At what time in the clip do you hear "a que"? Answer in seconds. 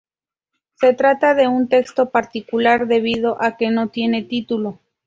3.39-3.69